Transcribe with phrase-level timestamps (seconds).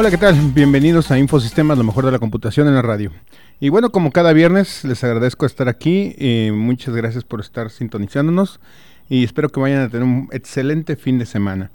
[0.00, 0.36] Hola, ¿qué tal?
[0.54, 3.10] Bienvenidos a Infosistemas, lo mejor de la computación en la radio.
[3.58, 6.14] Y bueno, como cada viernes, les agradezco estar aquí.
[6.16, 8.60] y muchas gracias por estar sintonizándonos
[9.08, 11.72] y espero que vayan a tener un excelente fin de semana.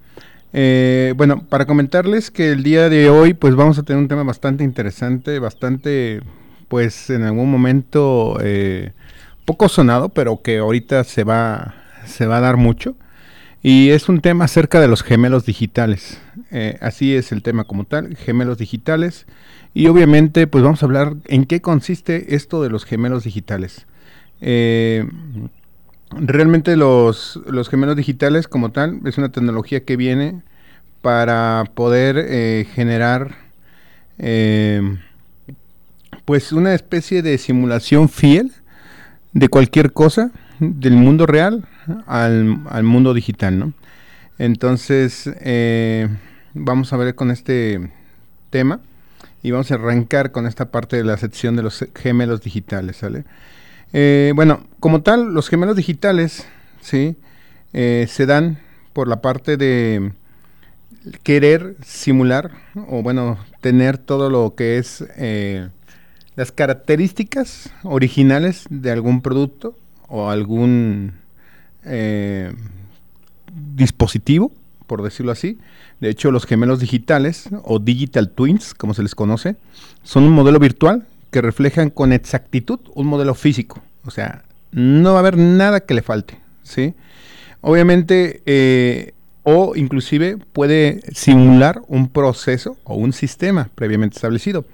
[0.54, 4.24] Eh, bueno, para comentarles que el día de hoy, pues vamos a tener un tema
[4.24, 6.22] bastante interesante, bastante,
[6.70, 8.94] pues en algún momento eh,
[9.44, 12.96] poco sonado, pero que ahorita se va, se va a dar mucho.
[13.66, 16.22] Y es un tema acerca de los gemelos digitales.
[16.52, 19.26] Eh, así es el tema como tal, gemelos digitales.
[19.74, 23.88] Y obviamente, pues vamos a hablar en qué consiste esto de los gemelos digitales.
[24.42, 25.08] Eh,
[26.12, 30.42] realmente los, los, gemelos digitales como tal es una tecnología que viene
[31.02, 33.44] para poder eh, generar
[36.26, 38.52] pues una especie de simulación fiel
[39.34, 41.68] de cualquier cosa del mundo real
[42.08, 43.74] al, mundo digital, ¿no?
[44.38, 46.08] Entonces, eh,
[46.54, 47.92] vamos a ver con este
[48.50, 48.82] tema
[49.42, 53.26] y vamos a arrancar con esta parte de la sección de los gemelos digitales, ¿sale?
[53.94, 56.48] Eh, bueno, como tal, los gemelos digitales,
[56.82, 57.16] ¿sí?
[57.74, 58.60] Eh, se dan
[58.94, 60.14] por la parte de
[61.24, 62.52] querer simular
[62.88, 65.04] o bueno, tener todo lo que es
[66.36, 69.76] las características originales de algún producto
[70.08, 71.23] o algún
[71.86, 72.52] eh,
[73.76, 74.52] dispositivo,
[74.88, 75.58] por decirlo así.
[76.00, 79.56] De hecho, los gemelos digitales o digital twins, como se les conoce,
[80.04, 83.82] son un modelo virtual que reflejan con exactitud un modelo físico.
[84.06, 86.94] O sea, no va a haber nada que le falte, ¿sí?
[87.62, 94.66] Obviamente, eh, o inclusive puede simular un proceso o un sistema previamente establecido.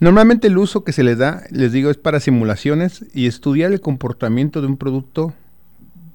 [0.00, 3.80] Normalmente el uso que se les da, les digo, es para simulaciones y estudiar el
[3.80, 5.32] comportamiento de un producto,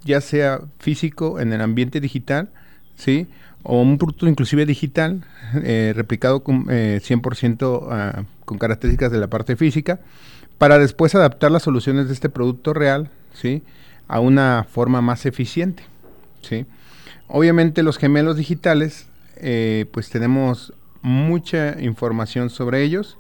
[0.07, 2.50] ya sea físico en el ambiente digital,
[2.95, 3.28] ¿sí?
[3.63, 5.23] O un producto inclusive digital,
[5.63, 10.00] eh, replicado con, 100% eh, ah, con características de la parte física,
[10.57, 13.62] para después adaptar las soluciones de este producto real, ¿sí?
[14.07, 15.84] A una forma más eficiente,
[16.41, 16.66] ¿sí?
[17.28, 23.17] Obviamente los gemelos digitales, eh, pues tenemos mucha información sobre ellos,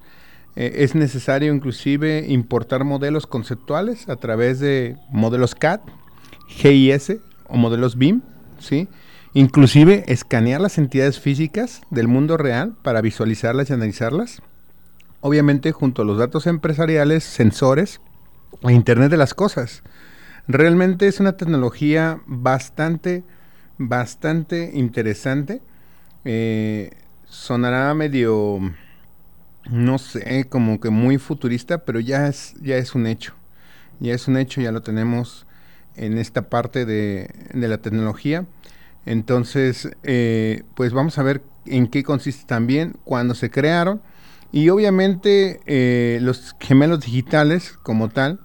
[0.55, 5.81] es necesario inclusive importar modelos conceptuales a través de modelos CAD,
[6.47, 8.21] GIS o modelos BIM,
[8.59, 8.87] ¿sí?
[9.33, 14.41] Inclusive escanear las entidades físicas del mundo real para visualizarlas y analizarlas.
[15.21, 18.01] Obviamente junto a los datos empresariales, sensores
[18.63, 19.83] e Internet de las Cosas.
[20.47, 23.23] Realmente es una tecnología bastante,
[23.77, 25.61] bastante interesante.
[26.23, 26.91] Eh,
[27.25, 28.61] sonará medio
[29.69, 33.33] no sé, como que muy futurista, pero ya es, ya es un hecho.
[33.99, 35.46] Ya es un hecho, ya lo tenemos
[35.97, 38.45] en esta parte de, la tecnología.
[39.05, 44.01] Entonces, eh, pues vamos a ver en qué consiste también, cuando se crearon.
[44.51, 48.39] Y obviamente eh, los gemelos digitales como tal,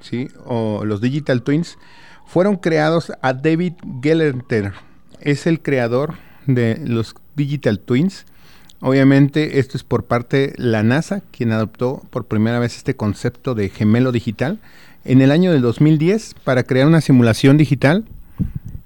[0.00, 0.28] ¿sí?
[0.44, 1.78] o los digital twins,
[2.26, 4.72] fueron creados a David Gellerter.
[5.20, 6.14] Es el creador
[6.46, 8.24] de los digital twins
[8.80, 13.56] Obviamente esto es por parte de la NASA, quien adoptó por primera vez este concepto
[13.56, 14.60] de gemelo digital
[15.08, 18.04] en el año del 2010 para crear una simulación digital,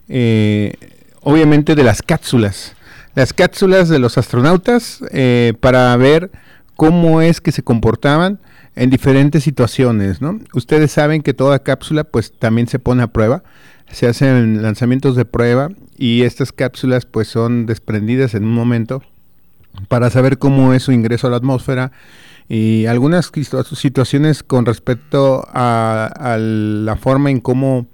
[0.08, 0.74] eh,
[1.20, 2.74] obviamente de las cápsulas,
[3.14, 6.30] las cápsulas de los astronautas eh, para ver
[6.76, 8.38] cómo es que se comportaban
[8.76, 10.38] en diferentes situaciones, ¿no?
[10.54, 13.42] Ustedes saben que toda cápsula pues también se pone a prueba,
[13.90, 19.02] se hacen lanzamientos de prueba y estas cápsulas pues son desprendidas en un momento
[19.88, 21.90] para saber cómo es su ingreso a la atmósfera
[22.48, 23.30] y algunas
[23.74, 27.86] situaciones con respecto a, la forma en cómo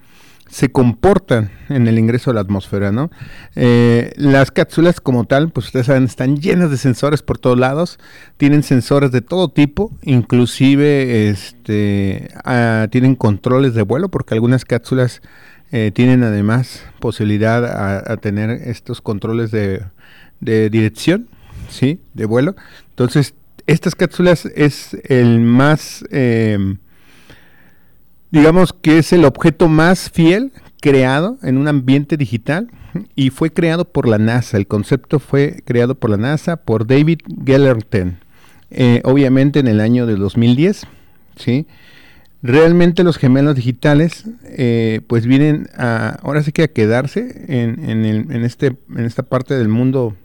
[0.48, 3.10] se comportan en el ingreso a la atmósfera, ¿no?
[3.54, 7.98] Eh, las cápsulas como tal, pues ustedes saben, están llenas de sensores por todos lados,
[8.38, 15.20] tienen sensores de todo tipo, inclusive este, ah, tienen controles de vuelo, porque algunas cápsulas
[15.70, 19.90] eh, tienen además posibilidad a, tener estos controles de
[20.40, 21.28] dirección,
[21.68, 22.00] ¿sí?
[22.14, 22.56] De vuelo.
[22.90, 23.34] Entonces,
[23.68, 26.78] estas cápsulas es el más, em,
[28.30, 32.70] digamos que es el objeto más fiel creado en un ambiente digital
[33.14, 34.56] y fue creado por la NASA.
[34.56, 38.18] El concepto fue creado por la NASA, por David Gellerten,
[38.70, 40.86] eh, obviamente en el año de 2010,
[41.36, 41.66] ¿sí?
[42.42, 48.44] realmente los gemelos digitales eh, pues vienen a, ahora sí que a quedarse en, en,
[48.44, 50.16] este, en esta parte del mundo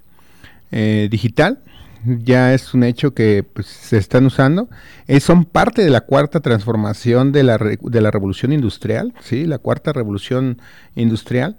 [0.72, 1.60] eh, digital.
[2.06, 4.70] Ya es un hecho que pues, se están usando.
[5.08, 9.46] Eh, son parte de la cuarta transformación de la, de la revolución industrial, ¿sí?
[9.46, 10.62] la cuarta revolución
[10.96, 11.58] industrial.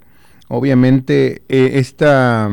[0.49, 2.51] Obviamente esta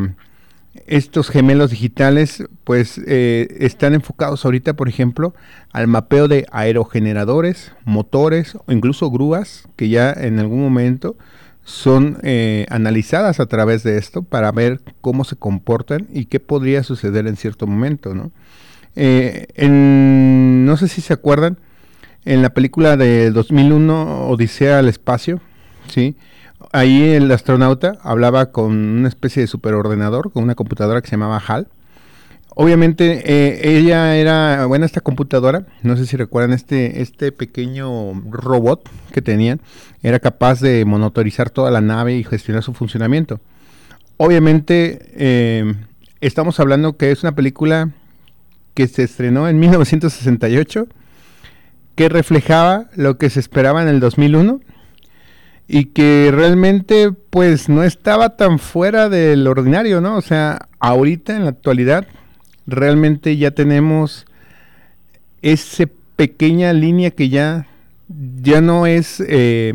[0.88, 5.34] estos gemelos digitales pues eh, están enfocados ahorita, por ejemplo,
[5.72, 11.18] al mapeo de aerogeneradores, motores o incluso grúas que ya en algún momento
[11.64, 16.84] son eh, analizadas a través de esto para ver cómo se comportan y qué podría
[16.84, 18.32] suceder en cierto momento, ¿no?
[18.96, 21.58] Eh, no sé si se acuerdan,
[22.26, 25.40] en la película de 2001, Odisea al Espacio,
[25.88, 26.16] ¿sí?
[26.72, 31.42] ahí el astronauta hablaba con una especie de superordenador, con una computadora que se llamaba
[31.46, 31.68] HAL.
[32.54, 38.90] Obviamente eh, ella era, bueno, esta computadora, no sé si recuerdan este, este pequeño robot
[39.14, 39.62] que tenían,
[40.04, 43.40] era capaz de monitorizar toda la nave y gestionar su funcionamiento.
[44.18, 45.74] Obviamente eh,
[46.20, 47.92] estamos hablando que es una película
[48.74, 50.88] que se estrenó en 1968,
[51.96, 54.60] que reflejaba lo que se esperaba en el 2001
[55.70, 60.18] y que realmente pues no estaba tan fuera del ordinario, ¿no?
[60.18, 62.08] O sea, ahorita en la actualidad
[62.68, 64.26] realmente ya tenemos
[65.42, 65.86] esa
[66.16, 67.68] pequeña línea que ya,
[68.42, 69.74] ya no es eh,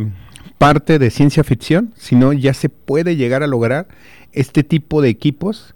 [0.59, 3.89] parte de ciencia ficción, sino ya se puede llegar a lograr
[4.33, 5.75] este tipo de equipos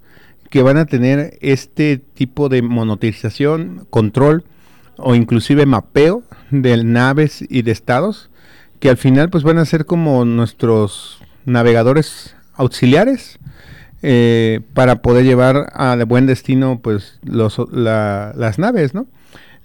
[0.49, 4.43] que van a tener este tipo de monetización, control
[4.97, 8.29] o inclusive mapeo de naves y de estados
[8.79, 13.39] que al final pues van a ser como nuestros navegadores auxiliares
[14.01, 19.07] eh, para poder llevar a buen destino pues los, las naves, ¿no?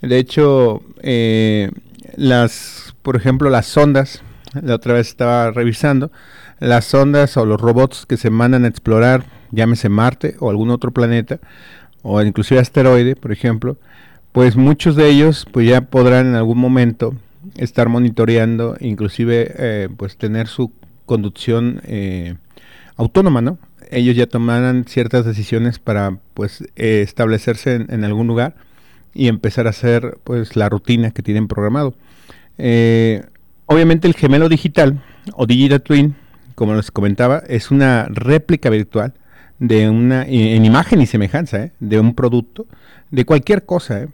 [0.03, 1.71] De hecho, eh,
[2.17, 4.23] las, por ejemplo, las sondas,
[4.61, 6.11] la otra vez estaba revisando,
[6.59, 10.91] las sondas o los robots que se mandan a explorar, llámese Marte o algún otro
[10.91, 11.39] planeta,
[12.03, 13.79] o inclusive asteroide, por ejemplo,
[14.33, 17.15] pues muchos de ellos pues ya podrán en algún momento
[17.57, 20.73] estar monitoreando, inclusive eh, pues tener su
[21.07, 22.37] conducción eh,
[22.97, 23.59] autónoma, ¿no?
[23.91, 28.57] Ellos ya tomarán ciertas decisiones para pues eh, establecerse en, algún lugar
[29.15, 31.95] y empezar a hacer pues la rutina que tienen programado.
[33.67, 35.03] obviamente el gemelo digital
[35.35, 36.17] o digital twin,
[36.55, 39.15] como les comentaba, es una réplica virtual
[39.59, 42.67] de una en imagen y semejanza de un producto
[43.11, 44.09] de cualquier cosa.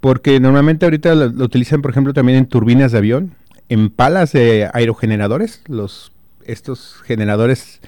[0.00, 3.34] Porque normalmente ahorita lo, utilizan, por ejemplo, también en turbinas de avión,
[3.68, 6.12] en palas de aerogeneradores, los
[6.46, 7.80] estos generadores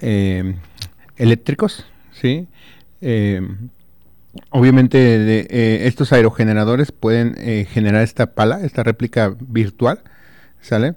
[0.00, 0.54] eh,
[1.16, 2.48] eléctricos, ¿sí?
[3.00, 3.40] Eh,
[4.50, 7.34] obviamente eh, estos aerogeneradores pueden
[7.66, 10.02] generar esta pala, esta réplica virtual,
[10.60, 10.94] ¿sale?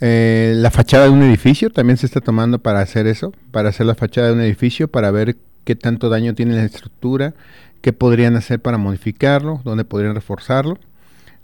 [0.00, 3.94] la fachada de un edificio también se está tomando para hacer eso, para hacer la
[3.94, 7.34] fachada de un edificio, para ver qué tanto daño tiene la estructura,
[7.80, 10.78] qué podrían hacer para modificarlo, dónde podrían reforzarlo.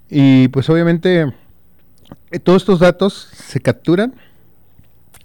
[0.09, 1.33] Y pues obviamente
[2.31, 4.15] eh, todos estos datos se capturan,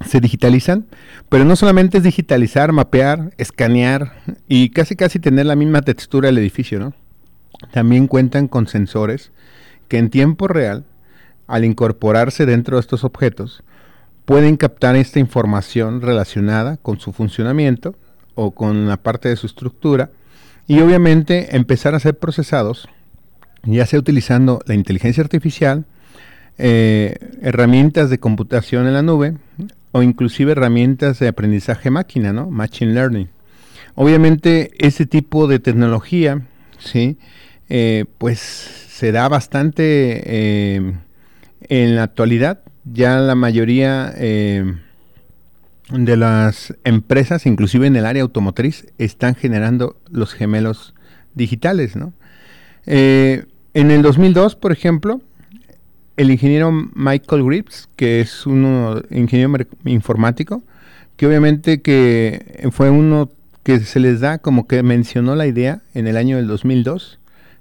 [0.06, 0.86] se digitalizan,
[1.30, 4.14] pero no solamente es digitalizar, mapear, escanear
[4.48, 6.94] y casi casi tener la misma textura del edificio, ¿no?
[7.72, 9.32] También cuentan con sensores
[9.88, 10.86] que en tiempo real,
[11.48, 13.64] al incorporarse dentro de estos objetos,
[14.26, 17.96] pueden captar esta información relacionada con su funcionamiento
[18.36, 20.12] o con la parte de su estructura
[20.68, 22.88] y obviamente empezar a ser procesados,
[23.64, 25.86] ya sea utilizando la inteligencia artificial,
[26.58, 29.38] eh, herramientas de computación en la nube
[29.94, 32.50] o inclusive herramientas de aprendizaje máquina, ¿no?
[32.50, 33.30] Machine Learning.
[33.96, 36.42] Obviamente ese tipo de tecnología,
[36.80, 37.18] ¿sí?
[37.70, 39.84] Eh, pues se da bastante
[40.26, 40.94] eh,
[41.70, 42.60] en la actualidad.
[42.84, 44.14] Ya la mayoría
[45.90, 50.94] de las empresas, inclusive en el área automotriz, están generando los gemelos
[51.36, 52.14] digitales, ¿no?
[52.86, 55.22] Eh, en el 2002, por ejemplo,
[56.18, 60.64] el ingeniero Michael Grips, que es un ingeniero informático,
[61.16, 63.30] que obviamente que fue uno
[63.64, 67.20] que se les da como que mencionó la idea en el año del 2002,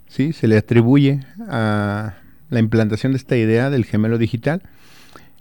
[0.08, 0.32] ¿sí?
[0.32, 2.14] Se le atribuye a
[2.50, 4.62] la implantación de esta idea del gemelo digital.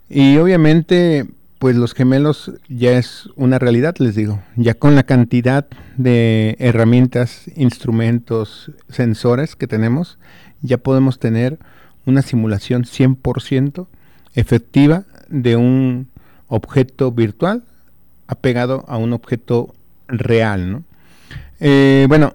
[0.10, 1.28] Y obviamente
[1.62, 4.42] pues los gemelos ya es una realidad, les digo.
[4.56, 10.18] Ya con la cantidad de herramientas, instrumentos, sensores que tenemos,
[10.64, 11.60] ya podemos tener
[12.06, 13.88] una simulación 100%
[14.36, 16.08] efectiva de un
[16.48, 17.64] objeto virtual
[18.28, 19.74] apegado a un objeto
[20.08, 20.72] real.
[20.72, 20.84] ¿no?
[21.60, 22.34] Eh, bueno,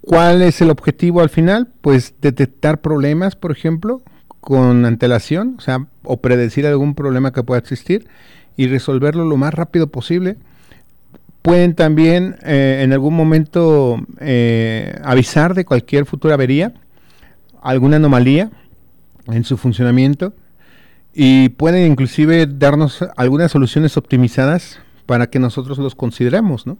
[0.00, 1.68] ¿cuál es el objetivo al final?
[1.80, 4.02] Pues detectar problemas, por ejemplo,
[4.40, 8.08] con antelación, o sea, o predecir algún problema que pueda existir
[8.56, 10.36] y resolverlo lo más rápido posible.
[11.42, 16.74] Pueden también eh, en algún momento eh, avisar de cualquier futura avería,
[17.62, 18.50] alguna anomalía
[19.26, 20.34] en su funcionamiento
[21.14, 26.66] y pueden inclusive darnos algunas soluciones optimizadas para que nosotros los consideremos.
[26.66, 26.78] ¿no?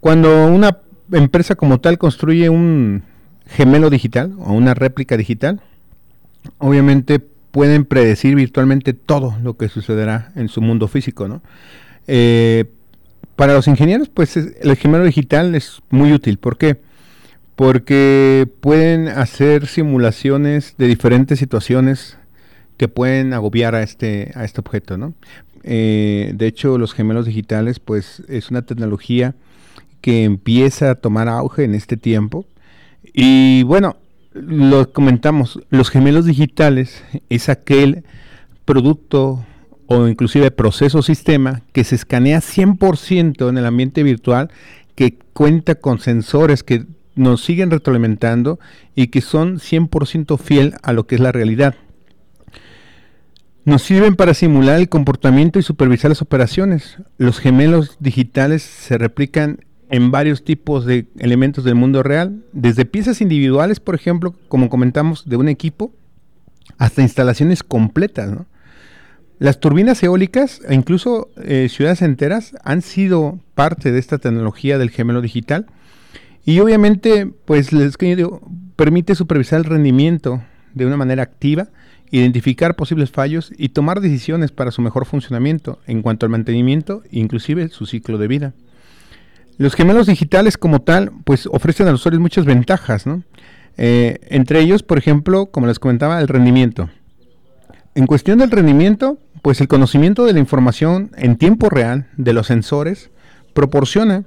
[0.00, 0.78] Cuando una
[1.12, 3.02] empresa como tal construye un
[3.46, 5.60] gemelo digital o una réplica digital,
[6.58, 11.28] obviamente pueden predecir virtualmente todo lo que sucederá en su mundo físico.
[11.28, 11.42] ¿no?
[12.06, 12.64] Eh,
[13.36, 16.38] para los ingenieros, pues el gemelo digital es muy útil.
[16.38, 16.80] ¿Por qué?
[17.56, 22.18] Porque pueden hacer simulaciones de diferentes situaciones
[22.76, 25.14] que pueden agobiar a este, a este objeto, ¿no?
[25.62, 29.34] Eh, de hecho, los gemelos digitales, pues, es una tecnología
[30.00, 32.44] que empieza a tomar auge en este tiempo.
[33.14, 33.96] Y bueno,
[34.34, 38.04] lo comentamos, los gemelos digitales es aquel
[38.64, 39.44] producto
[39.86, 44.50] o inclusive proceso sistema que se escanea 100% en el ambiente virtual,
[44.94, 46.84] que cuenta con sensores que
[47.14, 48.58] nos siguen retroalimentando
[48.94, 51.74] y que son 100% fiel a lo que es la realidad.
[53.64, 56.98] Nos sirven para simular el comportamiento y supervisar las operaciones.
[57.16, 63.20] Los gemelos digitales se replican en varios tipos de elementos del mundo real, desde piezas
[63.20, 65.92] individuales, por ejemplo, como comentamos, de un equipo,
[66.78, 68.32] hasta instalaciones completas.
[69.38, 74.90] Las turbinas eólicas e incluso eh, ciudades enteras han sido parte de esta tecnología del
[74.90, 75.66] gemelo digital
[76.44, 77.96] y obviamente pues les
[78.76, 80.42] permite supervisar el rendimiento
[80.74, 81.68] de una manera activa
[82.10, 87.68] identificar posibles fallos y tomar decisiones para su mejor funcionamiento en cuanto al mantenimiento inclusive
[87.68, 88.52] su ciclo de vida.
[89.56, 93.04] Los gemelos digitales como tal, pues ofrecen a los usuarios muchas ventajas,
[93.76, 96.90] eh, entre ellos, por ejemplo, como les comentaba, el rendimiento.
[97.94, 102.48] En cuestión del rendimiento, pues el conocimiento de la información en tiempo real de los
[102.48, 103.10] sensores
[103.52, 104.24] proporciona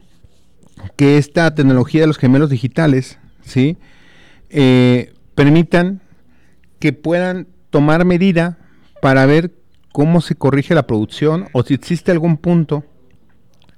[0.96, 3.78] que esta tecnología de los gemelos digitales, ¿sí?
[4.50, 6.02] Eh, permitan
[6.80, 8.58] que puedan tomar medida
[9.02, 9.54] para ver
[9.92, 12.84] cómo se corrige la producción o si existe algún punto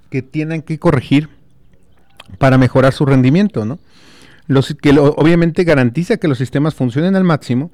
[0.09, 1.29] que tienen que corregir
[2.37, 3.79] para mejorar su rendimiento, ¿no?
[4.47, 7.71] Los, que obviamente garantiza que los sistemas funcionen al máximo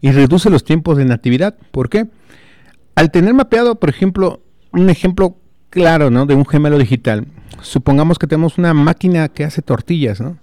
[0.00, 1.56] y reduce los tiempos de inactividad.
[1.70, 2.06] ¿Por qué?
[2.96, 4.42] Al tener mapeado, por ejemplo,
[4.72, 5.38] un ejemplo
[5.70, 6.26] claro, ¿no?
[6.26, 7.26] De un gemelo digital.
[7.60, 10.38] Supongamos que tenemos una máquina que hace tortillas, ¿no?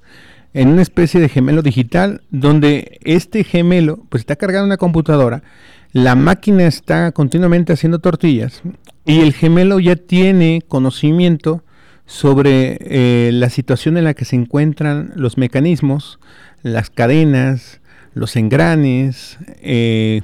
[0.53, 5.43] en una especie de gemelo digital donde este gemelo pues está cargado en una computadora,
[5.91, 8.61] la máquina está continuamente haciendo tortillas
[9.05, 11.63] y el gemelo ya tiene conocimiento
[12.05, 16.19] sobre eh, la situación en la que se encuentran los mecanismos,
[16.61, 17.79] las cadenas,
[18.13, 20.21] los engranes, eh,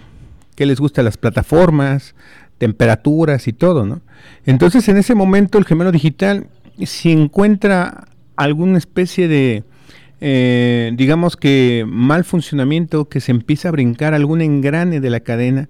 [0.55, 2.15] qué les gusta las plataformas,
[2.59, 4.01] temperaturas y todo, ¿no?
[4.45, 6.47] Entonces en ese momento el gemelo digital
[6.85, 9.63] si encuentra alguna especie de
[10.21, 15.69] eh, digamos que mal funcionamiento, que se empieza a brincar algún engrane de la cadena,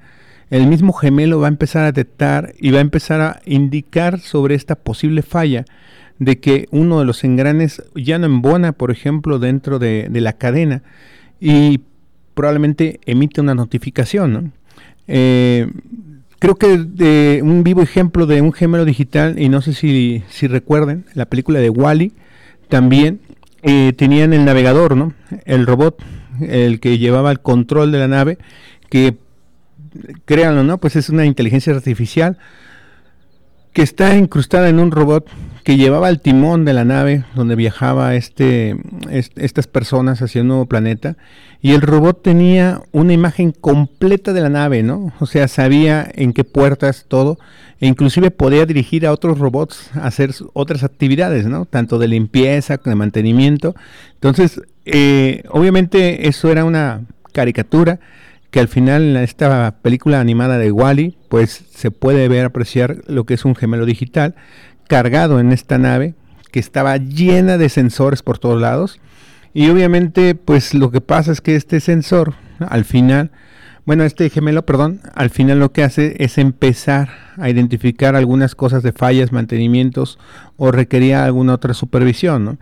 [0.49, 4.55] el mismo gemelo va a empezar a detectar y va a empezar a indicar sobre
[4.55, 5.65] esta posible falla
[6.17, 10.81] de que uno de los engranes ya no embona, por ejemplo, dentro de, la cadena
[11.39, 11.81] y
[12.33, 14.53] probablemente emite una notificación.
[15.07, 15.67] Eh,
[16.39, 20.47] creo que de un vivo ejemplo de un gemelo digital, y no sé si, si
[20.47, 22.13] recuerden, la película de Wally,
[22.69, 23.19] también
[23.61, 25.13] eh, tenían el navegador, ¿no?
[25.45, 26.01] El robot,
[26.41, 28.37] el que llevaba el control de la nave,
[28.89, 29.17] que
[30.25, 30.77] créanlo, ¿no?
[30.79, 32.37] Pues es una inteligencia artificial
[33.73, 35.27] que está incrustada en un robot
[35.63, 38.75] que llevaba el timón de la nave donde viajaba este,
[39.09, 41.15] estas personas hacia un nuevo planeta
[41.61, 45.13] y el robot tenía una imagen completa de la nave, ¿no?
[45.19, 47.37] O sea, sabía en qué puertas todo
[47.79, 51.65] e inclusive podía dirigir a otros robots a hacer otras actividades, ¿no?
[51.65, 53.75] Tanto de limpieza, de mantenimiento.
[54.15, 57.99] Entonces, eh, obviamente eso era una caricatura
[58.51, 63.25] que al final en esta película animada de Wally, pues se puede ver apreciar lo
[63.25, 64.35] que es un gemelo digital
[64.87, 66.15] cargado en esta nave
[66.51, 68.99] que estaba llena de sensores por todos lados
[69.53, 73.31] y obviamente pues lo que pasa es que este sensor al final
[73.89, 78.83] bueno, este gemelo, perdón, al final lo que hace es empezar a identificar algunas cosas
[78.83, 80.19] de fallas, mantenimientos
[80.57, 82.45] o requería alguna otra supervisión.
[82.45, 82.57] ¿no?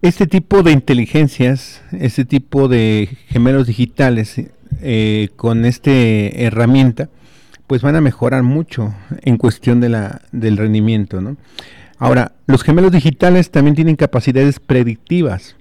[0.00, 4.40] Este tipo de inteligencias, este tipo de gemelos digitales
[4.80, 7.08] eh, con esta herramienta,
[7.66, 11.20] pues van a mejorar mucho en cuestión de la, del rendimiento.
[11.20, 11.36] ¿no?
[11.98, 15.56] Ahora, los gemelos digitales también tienen capacidades predictivas.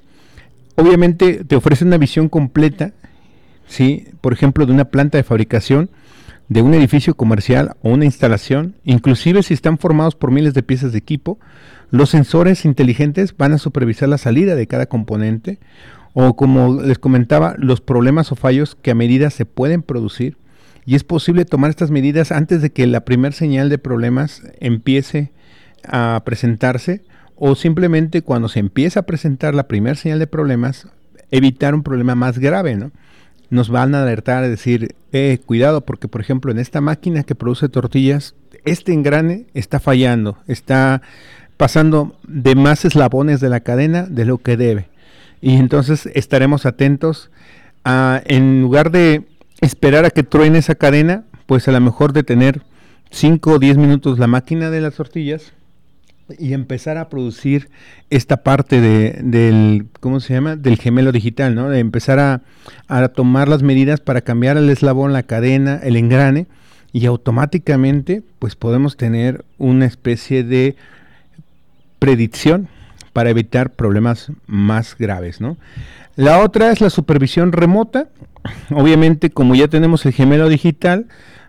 [0.76, 2.94] Obviamente te ofrecen una visión completa
[3.68, 4.08] ¿sí?
[4.22, 5.90] por ejemplo, de una planta de fabricación,
[6.50, 10.94] de un edificio comercial o una instalación, inclusive si están formados por miles de piezas
[10.94, 11.40] de equipo,
[11.92, 15.60] los sensores inteligentes van a supervisar la salida de cada componente
[16.14, 20.38] o como les comentaba, los problemas o fallos que a medida se pueden producir
[20.86, 25.32] y es posible tomar estas medidas antes de que la primera señal de problemas empiece
[25.84, 27.04] a presentarse
[27.36, 30.88] o simplemente cuando se empieza a presentar la primera señal de problemas,
[31.30, 32.92] evitar un problema más grave, ¿no?
[33.50, 37.36] Nos van a alertar a decir, eh, cuidado, porque por ejemplo en esta máquina que
[37.36, 38.36] produce tortillas,
[38.66, 41.02] este engrane está fallando, está
[41.56, 44.90] pasando de más eslabones de la cadena de lo que debe.
[45.42, 47.32] Y entonces estaremos atentos
[47.84, 49.26] a, en lugar de
[49.62, 52.62] esperar a que truene esa cadena, pues a lo mejor detener
[53.12, 55.54] 5 o 10 minutos la máquina de las tortillas
[56.38, 57.70] y empezar a producir
[58.10, 60.56] esta parte de, del, ¿cómo se llama?
[60.56, 61.70] Del gemelo digital, ¿no?
[61.70, 62.42] De empezar a,
[62.88, 66.48] a, tomar las medidas para cambiar el eslabón, la cadena, el engrane
[66.94, 70.76] y automáticamente pues podemos tener una especie de
[72.00, 72.70] predicción
[73.14, 75.58] para evitar problemas más graves, ¿no?
[76.16, 78.08] La otra es la supervisión remota.
[78.72, 81.08] Obviamente, como ya tenemos el gemelo digital,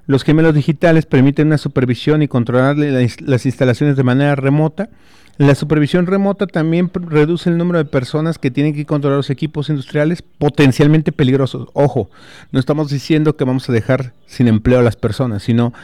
[0.09, 4.89] los gemelos digitales permiten una supervisión y controlar las instalaciones de manera remota.
[5.37, 9.69] La supervisión remota también reduce el número de personas que tienen que controlar los equipos
[9.69, 11.69] industriales potencialmente peligrosos.
[11.75, 12.09] Ojo,
[12.53, 15.75] no estamos diciendo que vamos a dejar sin empleo a las personas, sino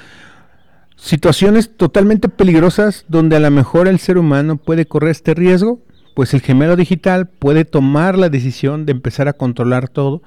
[0.97, 5.81] situaciones totalmente peligrosas donde a lo mejor el ser humano puede correr este riesgo,
[6.15, 10.23] pues el gemelo digital puede tomar la decisión de empezar a controlar todo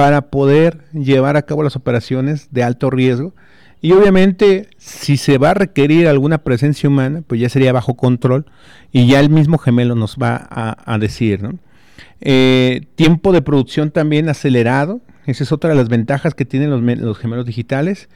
[0.00, 3.34] para poder llevar a cabo las operaciones de alto riesgo.
[3.82, 8.46] Y obviamente, si se va a requerir alguna presencia humana, pues ya sería bajo control
[8.92, 11.46] y ya el mismo gemelo nos va a, decir.
[12.22, 15.02] Eh, tiempo de producción también acelerado.
[15.26, 18.08] Esa es otra de las ventajas que tienen los, gemelos digitales.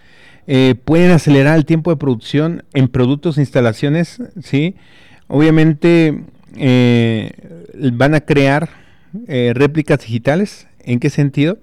[0.46, 4.22] Eh, pueden acelerar el tiempo de producción en productos e instalaciones.
[4.42, 4.74] ¿sí?
[5.28, 6.22] Obviamente,
[6.56, 7.32] eh,
[7.92, 8.70] van a crear
[9.28, 10.66] réplicas digitales.
[10.82, 11.58] ¿En qué sentido?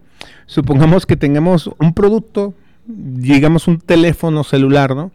[0.45, 2.53] Supongamos que tengamos un producto,
[2.85, 5.11] digamos un teléfono celular, ¿no?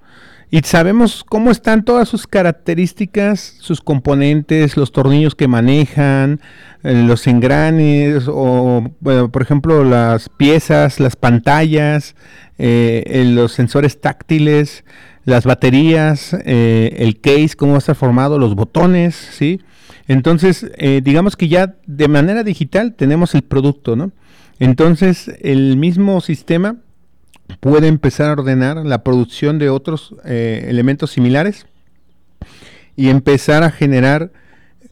[0.49, 6.40] Y sabemos cómo están todas sus características, sus componentes, los tornillos que manejan,
[6.85, 12.14] eh, los engranes, o por ejemplo las piezas, las pantallas,
[12.59, 14.85] eh, los sensores táctiles,
[15.25, 19.61] las baterías, eh, el case, cómo estar formado, los botones, ¿sí?
[20.07, 20.71] Entonces,
[21.03, 24.12] digamos que ya de manera digital tenemos el producto, ¿no?
[24.59, 26.77] Entonces, el mismo sistema
[27.61, 31.66] puede empezar a ordenar la producción de otros eh, elementos similares
[32.97, 34.33] y empezar a generar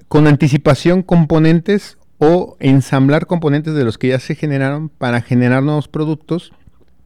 [0.09, 5.89] con anticipación componentes o ensamblar componentes de los que ya se generaron para generar nuevos
[5.89, 6.53] productos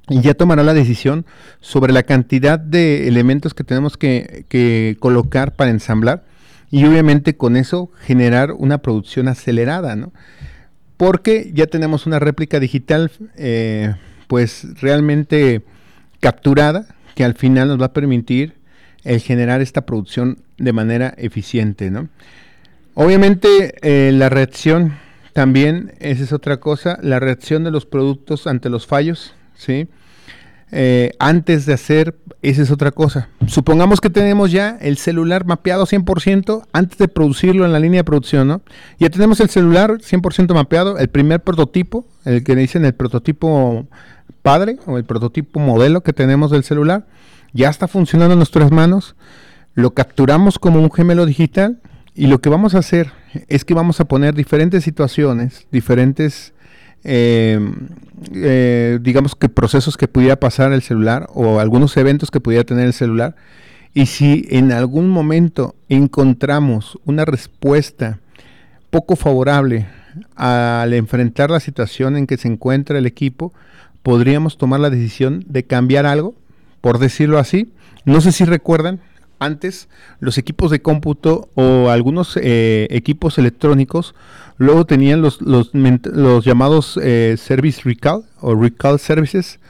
[0.09, 1.27] y ya tomará la decisión
[1.61, 6.25] sobre la cantidad de elementos que tenemos que, que colocar para ensamblar
[6.71, 10.13] y obviamente con eso generar una producción acelerada, ¿no?
[10.99, 13.95] Porque ya tenemos una réplica digital eh,
[14.27, 15.63] pues realmente
[16.21, 18.55] capturada que al final nos va a permitir
[19.05, 22.09] el generar esta producción de manera eficiente, ¿no?
[22.95, 24.99] Obviamente eh, la reacción
[25.33, 29.87] también, esa es otra cosa, la reacción de los productos ante los fallos, ¿sí?
[30.71, 33.31] Eh, antes de hacer, esa es otra cosa.
[33.47, 38.05] Supongamos que tenemos ya el celular mapeado 100% antes de producirlo en la línea de
[38.05, 38.61] producción, ¿no?
[38.99, 43.87] Ya tenemos el celular 100% mapeado, el primer prototipo, el que dicen el prototipo
[44.43, 47.07] padre o el prototipo modelo que tenemos del celular,
[47.53, 49.17] ya está funcionando en nuestras manos,
[49.75, 51.81] lo capturamos como un gemelo digital
[52.15, 53.13] y lo que vamos a hacer
[53.49, 56.53] es que vamos a poner diferentes situaciones, diferentes
[57.05, 57.61] eh,
[58.35, 62.87] eh, digamos que procesos que pudiera pasar el celular o algunos eventos que pudiera tener
[62.87, 63.37] el celular.
[63.95, 68.19] Y si en algún momento encontramos una respuesta
[68.91, 69.87] poco favorable
[70.35, 73.53] al enfrentar la situación en que se encuentra el equipo,
[74.03, 76.35] podríamos tomar la decisión de cambiar algo,
[76.81, 77.73] por decirlo así.
[78.05, 79.01] No sé si recuerdan,
[79.39, 79.89] antes
[80.21, 84.15] los equipos de cómputo o algunos eh, equipos electrónicos
[84.59, 85.71] luego tenían los, los,
[86.45, 89.61] llamados eh, Service Recall o Recall Services,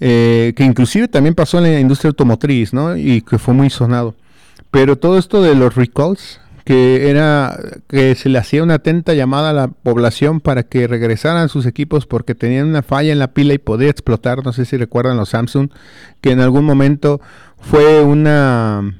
[0.00, 2.96] eh, que inclusive también pasó en la industria automotriz, ¿no?
[2.96, 4.14] Y que fue muy sonado.
[4.70, 9.50] Pero todo esto de los recalls, que era que se le hacía una atenta llamada
[9.50, 13.54] a la población para que regresaran sus equipos porque tenían una falla en la pila
[13.54, 15.70] y podía explotar, no sé si recuerdan los Samsung,
[16.20, 17.22] que en algún momento
[17.60, 18.94] fue una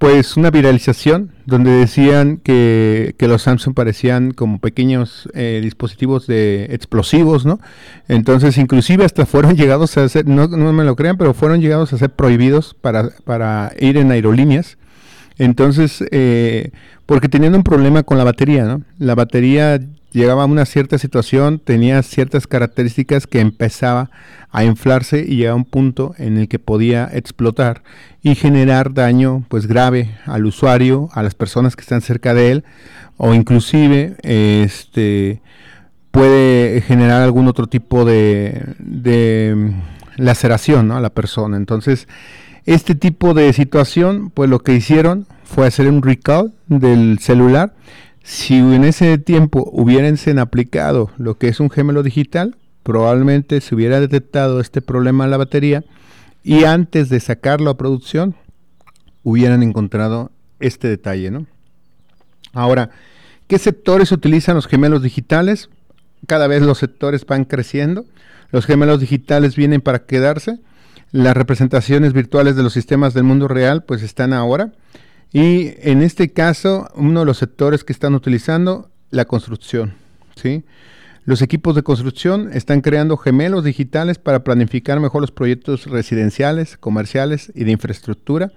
[0.00, 7.44] pues una viralización donde decían que, los Samsung parecían como pequeños eh, dispositivos de explosivos,
[7.44, 7.60] ¿no?
[8.08, 11.92] Entonces inclusive hasta fueron llegados a ser, no, no me lo crean, pero fueron llegados
[11.92, 14.78] a ser prohibidos para, para ir en aerolíneas.
[15.36, 16.70] Entonces, eh,
[17.04, 18.82] porque tenían un problema con la batería, ¿no?
[18.98, 19.80] La batería
[20.12, 24.10] llegaba a una cierta situación, tenía ciertas características que empezaba
[24.50, 27.82] a inflarse y llegaba a un punto en el que podía explotar
[28.22, 32.64] y generar daño pues grave al usuario, a las personas que están cerca de él
[33.16, 35.40] o inclusive este
[36.10, 39.72] puede generar algún otro tipo de, de
[40.16, 41.56] laceración a la persona.
[41.56, 42.08] Entonces,
[42.66, 47.74] este tipo de situación, pues lo que hicieron fue hacer un recall del celular
[48.30, 53.98] si en ese tiempo hubiéranse aplicado lo que es un gemelo digital, probablemente se hubiera
[53.98, 55.82] detectado este problema en la batería
[56.44, 58.36] y antes de sacarlo a producción
[59.24, 61.46] hubieran encontrado este detalle, ¿no?
[62.52, 62.90] Ahora,
[63.48, 65.68] ¿qué sectores utilizan los gemelos digitales?
[66.28, 68.04] Cada vez los sectores van creciendo.
[68.52, 70.60] Los gemelos digitales vienen para quedarse.
[71.10, 74.70] Las representaciones virtuales de los sistemas del mundo real pues están ahora.
[75.32, 79.94] Y en este caso, uno de los sectores que están utilizando, la construcción.
[80.36, 80.64] ¿sí?
[81.24, 87.52] Los equipos de construcción están creando gemelos digitales para planificar mejor los proyectos residenciales, comerciales
[87.54, 88.52] y de infraestructura.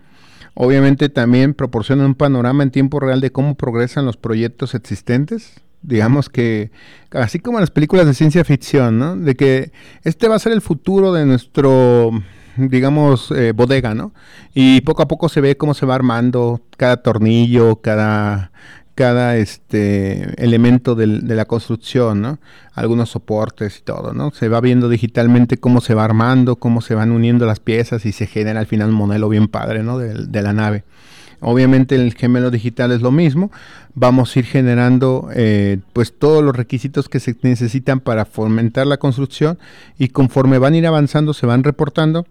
[0.56, 5.62] Obviamente también proporcionan un panorama en tiempo real de cómo progresan los proyectos existentes.
[5.82, 6.72] Digamos que,
[7.12, 9.16] así como las películas de ciencia ficción, ¿no?
[9.18, 9.72] De que
[10.04, 12.12] este va a ser el futuro de nuestro
[12.58, 14.14] digamos, eh, bodega, ¿no?
[14.54, 18.52] Y poco a poco se ve cómo se va armando cada tornillo, cada,
[18.96, 22.40] cada este elemento de la construcción, ¿no?
[22.74, 24.32] Algunos soportes y todo, ¿no?
[24.32, 28.12] Se va viendo digitalmente cómo se va armando, cómo se van uniendo las piezas y
[28.12, 29.98] se genera al final un modelo bien padre, ¿no?
[29.98, 30.84] De, la nave.
[31.40, 33.52] Obviamente el gemelo digital es lo mismo.
[33.96, 38.98] Vamos a ir generando eh, pues todos los requisitos que se necesitan para fomentar la
[38.98, 39.58] construcción
[39.98, 42.26] y conforme van a ir avanzando se van reportando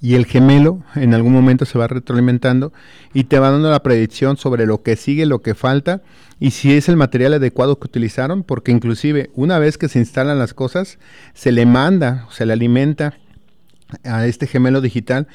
[0.00, 2.72] y el gemelo en algún momento se va retroalimentando
[3.14, 6.02] y te va dando la predicción sobre lo que sigue, lo que falta
[6.38, 10.38] y si es el material adecuado que utilizaron, porque inclusive una vez que se instalan
[10.38, 10.98] las cosas,
[11.32, 13.14] se le manda, se le alimenta
[14.04, 15.28] a este gemelo digital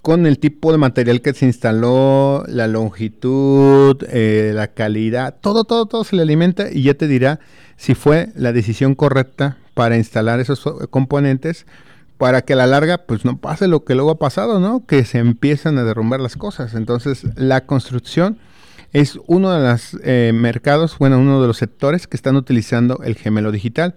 [0.00, 5.86] con el tipo de material que se instaló, la longitud, eh, la calidad, todo, todo,
[5.86, 7.40] todo se le alimenta y ya te dirá
[7.76, 11.66] si fue la decisión correcta para instalar esos componentes
[12.18, 14.86] para que a la larga pues no pase lo que luego ha pasado, ¿no?
[14.86, 16.74] Que se empiezan a derrumbar las cosas.
[16.74, 18.38] Entonces la construcción
[18.92, 23.16] es uno de los eh, mercados, bueno, uno de los sectores que están utilizando el
[23.16, 23.96] gemelo digital.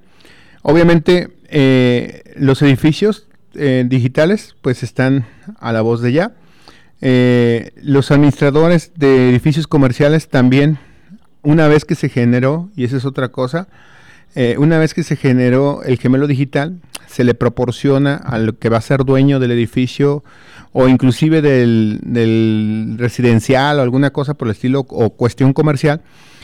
[0.64, 5.26] Obviamente eh, los edificios eh, digitales pues están
[5.60, 6.34] a la voz de ya.
[7.00, 10.80] los administradores de edificios comerciales también,
[11.44, 13.68] una vez que se generó, y esa es otra cosa,
[14.58, 18.82] una vez que se generó el gemelo digital, se le proporciona al que va a
[18.82, 20.24] ser dueño del edificio
[20.74, 26.02] o inclusive del, residencial o alguna cosa por el estilo o cuestión comercial.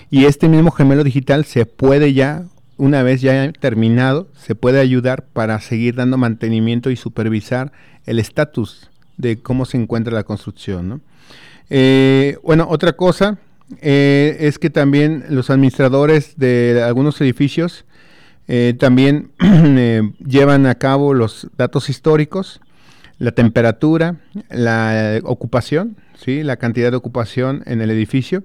[0.09, 2.43] Y este mismo gemelo digital se puede ya
[2.77, 7.71] una vez ya terminado se puede ayudar para seguir dando mantenimiento y supervisar
[8.05, 11.01] el estatus de cómo se encuentra la construcción
[11.69, 13.37] eh, bueno otra cosa
[13.81, 17.85] eh, es que también los administradores de algunos edificios
[18.47, 22.59] eh, también eh, llevan a cabo los datos históricos,
[23.19, 24.17] la temperatura,
[24.49, 26.43] la ocupación, ¿sí?
[26.43, 28.43] la cantidad de ocupación en el edificio,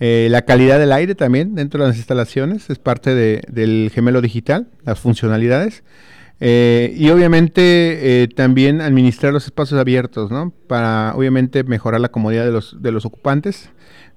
[0.00, 4.68] eh, la calidad del aire también dentro de las instalaciones, es parte del gemelo digital,
[4.84, 5.82] las funcionalidades.
[6.40, 10.52] y obviamente también administrar los espacios abiertos, ¿no?
[10.66, 13.70] Para obviamente mejorar la comodidad de los, de los ocupantes.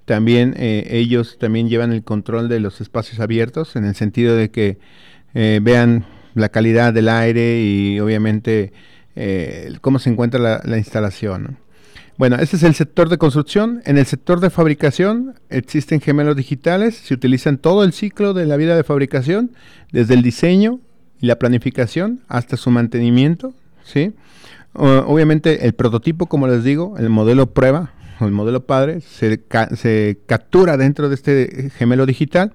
[0.08, 4.78] También ellos también llevan el control de los espacios abiertos en el sentido de que
[5.34, 8.74] eh, vean la calidad del aire y obviamente
[9.16, 11.58] eh, cómo se encuentra la, instalación.
[12.18, 13.84] Bueno, este es el sector de construcción.
[13.86, 18.58] En el sector de fabricación existen gemelos digitales, se utilizan todo el ciclo de la
[18.58, 19.52] vida de fabricación,
[19.92, 20.80] desde el diseño
[21.22, 23.54] y la planificación hasta su mantenimiento.
[23.84, 24.14] ¿sí?
[24.74, 27.94] obviamente el prototipo, como les digo, el modelo prueba
[28.26, 29.42] el modelo padre, se,
[29.76, 32.54] se captura dentro de este gemelo digital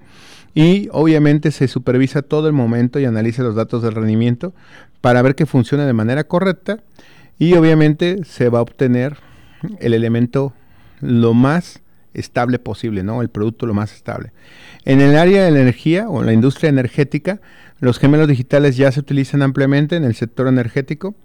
[0.53, 4.53] y obviamente se supervisa todo el momento y analiza los datos del rendimiento
[5.01, 6.79] para ver que funciona de manera correcta
[7.39, 9.17] y obviamente se va a obtener
[9.79, 10.53] el elemento
[11.01, 11.81] lo más
[12.13, 13.21] estable posible, ¿no?
[13.21, 14.31] El producto lo más estable.
[14.85, 17.41] En el área de la energía o en la industria energética,
[17.79, 21.15] los gemelos digitales ya se utilizan ampliamente en el sector energético.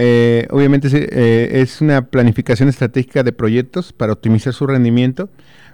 [0.00, 5.28] Eh, obviamente eh, es una planificación estratégica de proyectos para optimizar su rendimiento,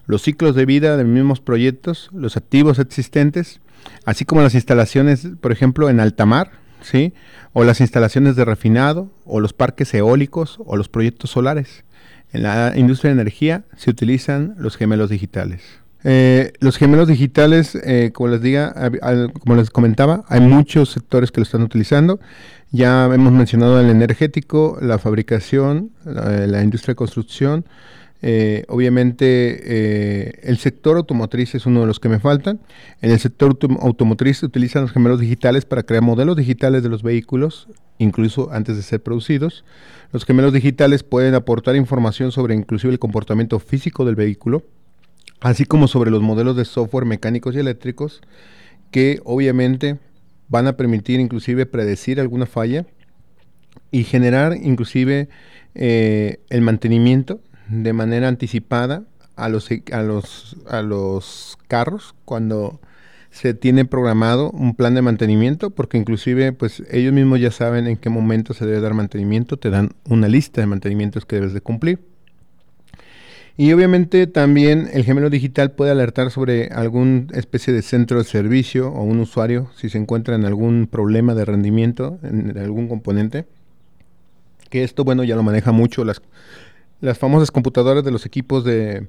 [0.06, 3.60] los ciclos de vida de mismos proyectos, los activos existentes,
[4.06, 7.12] así como las instalaciones, por ejemplo, en alta mar, ¿sí?
[7.52, 11.84] o las instalaciones de refinado, o los parques eólicos, o los proyectos solares.
[12.32, 15.62] En la industria de energía se utilizan los gemelos digitales.
[16.02, 17.78] Eh, los gemelos digitales,
[18.14, 18.74] como les diga,
[19.40, 22.20] como les comentaba, hay muchos sectores que lo están utilizando.
[22.74, 27.64] Ya hemos mencionado el energético, la fabricación, la, industria de construcción.
[28.20, 32.58] Eh, obviamente el sector automotriz es uno de los que me faltan.
[33.00, 37.04] En el sector automotriz se utilizan los gemelos digitales para crear modelos digitales de los
[37.04, 39.64] vehículos, incluso antes de ser producidos.
[40.10, 44.64] Los gemelos digitales pueden aportar información sobre inclusive el comportamiento físico del vehículo,
[45.42, 48.20] así como sobre los modelos de software mecánicos y eléctricos
[48.90, 50.00] que obviamente
[50.48, 52.86] van a permitir inclusive predecir alguna falla
[53.90, 55.28] y generar inclusive
[55.74, 59.04] eh, el mantenimiento de manera anticipada
[59.36, 62.80] a los, a los, a los carros cuando
[63.30, 67.96] se tiene programado un plan de mantenimiento porque inclusive pues ellos mismos ya saben en
[67.96, 71.60] qué momento se debe dar mantenimiento, te dan una lista de mantenimientos que debes de
[71.60, 72.13] cumplir.
[73.56, 78.88] Y obviamente también el gemelo digital puede alertar sobre alguna especie de centro de servicio
[78.88, 83.44] o un usuario si se encuentra en algún problema de rendimiento en, algún componente.
[84.70, 86.20] Que esto, bueno, ya lo maneja mucho las,
[87.00, 89.06] las famosas computadoras de los equipos de,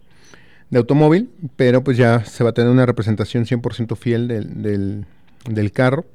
[0.76, 5.06] automóvil, pero pues ya se va a tener una representación 100% fiel del,
[5.50, 6.06] del, carro.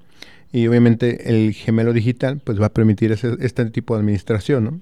[0.52, 4.80] Y obviamente el gemelo digital pues va a permitir este tipo de administración ¿no?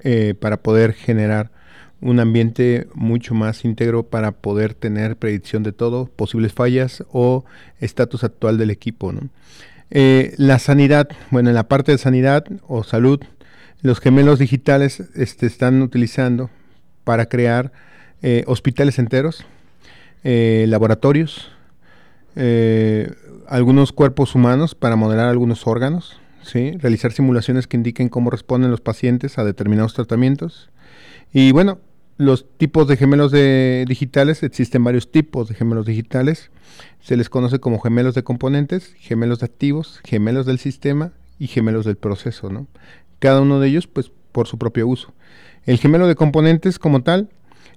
[0.00, 1.50] Eh, para poder generar
[2.04, 7.46] un ambiente mucho más íntegro para poder tener predicción de todo, posibles fallas o
[7.80, 9.12] estatus actual del equipo.
[9.90, 13.20] Eh, la sanidad, bueno, en la parte de sanidad o salud,
[13.80, 16.50] los gemelos digitales este, están utilizando
[17.04, 17.72] para crear
[18.20, 19.46] eh, hospitales enteros,
[20.24, 21.50] eh, laboratorios,
[23.46, 26.72] algunos cuerpos humanos para modelar algunos órganos, ¿sí?
[26.78, 30.68] realizar simulaciones que indiquen cómo responden los pacientes a determinados tratamientos.
[31.32, 31.78] Y bueno,
[32.16, 36.50] los tipos de gemelos de digitales, existen varios tipos de gemelos digitales.
[37.00, 41.84] Se les conoce como gemelos de componentes, gemelos de activos, gemelos del sistema y gemelos
[41.84, 42.66] del proceso, ¿no?
[43.18, 45.12] Cada uno de ellos, pues, por su propio uso.
[45.66, 47.30] El gemelo de componentes como tal,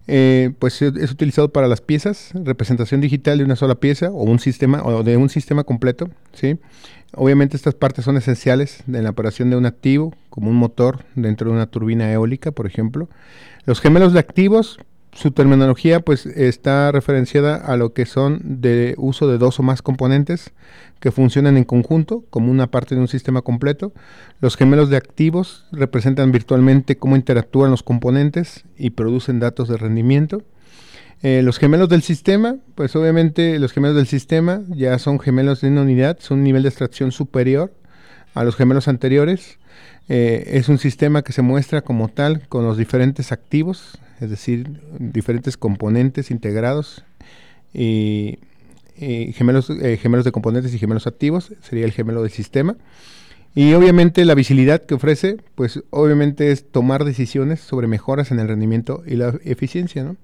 [0.07, 4.39] eh, pues es utilizado para las piezas, representación digital de una sola pieza o un
[4.39, 6.57] sistema o de un sistema completo, ¿sí?
[7.13, 11.49] Obviamente estas partes son esenciales en la operación de un activo, como un motor dentro
[11.49, 13.09] de una turbina eólica, por ejemplo.
[13.67, 14.79] Los gemelos de activos,
[15.11, 19.81] su terminología pues está referenciada a lo que son de uso de dos o más
[19.81, 20.51] componentes
[21.01, 23.91] que funcionan en conjunto como una parte de un sistema completo.
[24.39, 30.43] Los gemelos de activos representan virtualmente cómo interactúan los componentes y producen datos de rendimiento.
[31.21, 35.67] Eh, los gemelos del sistema, pues obviamente los gemelos del sistema ya son gemelos de
[35.67, 37.73] una unidad, son un nivel de extracción superior
[38.33, 39.59] a los gemelos anteriores.
[40.09, 44.79] Eh, es un sistema que se muestra como tal con los diferentes activos, es decir,
[44.99, 47.03] diferentes componentes integrados
[47.73, 48.39] y,
[48.95, 52.77] gemelos, eh, gemelos de componentes y gemelos activos, sería el gemelo del sistema.
[53.53, 58.47] Y obviamente la visibilidad que ofrece, pues obviamente es tomar decisiones sobre mejoras en el
[58.47, 60.15] rendimiento y la eficiencia,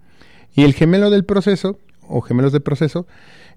[0.55, 3.07] Y el gemelo del proceso, o gemelos de proceso,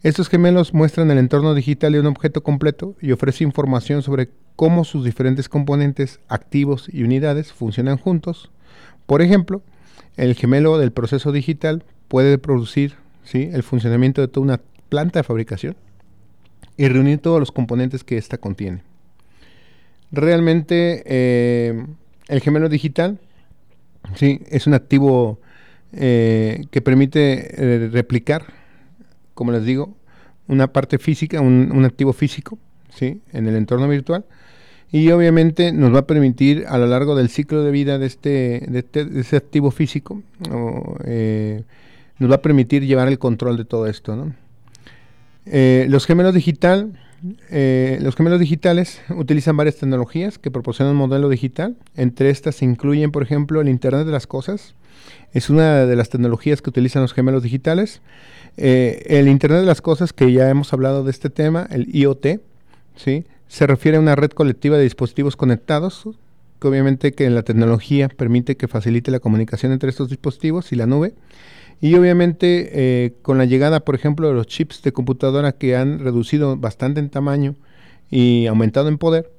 [0.02, 4.84] estos gemelos muestran el entorno digital de un objeto completo y ofrece información sobre cómo
[4.84, 8.50] sus diferentes componentes, activos y unidades funcionan juntos.
[9.04, 9.62] Por ejemplo,
[10.16, 13.50] el gemelo del proceso digital puede producir ¿sí?
[13.52, 15.76] el funcionamiento de toda una planta de fabricación
[16.78, 18.82] y reunir todos los componentes que ésta contiene.
[20.10, 21.86] Realmente eh,
[22.28, 23.18] el gemelo digital
[24.14, 24.40] ¿sí?
[24.48, 25.38] es un activo
[25.92, 28.54] eh, que permite eh, replicar,
[29.34, 29.94] como les digo,
[30.48, 32.58] una parte física, un, un activo físico
[32.90, 33.20] ¿sí?
[33.32, 34.24] en el entorno virtual
[34.92, 38.64] y obviamente nos va a permitir a lo largo del ciclo de vida de este,
[38.68, 38.84] de
[39.20, 40.22] este, activo físico,
[41.04, 41.64] eh,
[42.18, 44.32] nos va a permitir llevar el control de todo esto.
[45.44, 46.92] Eh, los gemelos digital,
[47.50, 51.76] eh, los gemelos digitales utilizan varias tecnologías que proporcionan un modelo digital.
[51.96, 54.74] Entre estas se incluyen, por ejemplo, el Internet de las Cosas.
[55.32, 58.00] Es una de las tecnologías que utilizan los gemelos digitales.
[58.56, 62.40] el Internet de las Cosas, que ya hemos hablado de este tema, el IoT,
[62.96, 63.26] ¿sí?
[63.48, 66.08] Se refiere a una red colectiva de dispositivos conectados,
[66.60, 70.86] que obviamente que la tecnología permite que facilite la comunicación entre estos dispositivos y la
[70.86, 71.14] nube.
[71.80, 75.98] Y obviamente eh, con la llegada, por ejemplo, de los chips de computadora que han
[75.98, 77.54] reducido bastante en tamaño
[78.10, 79.30] y aumentado en poder,